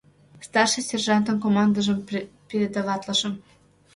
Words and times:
Старший 0.47 0.83
сержантын 0.89 1.37
командыжым 1.43 1.97
передаватлышым. 2.49 3.33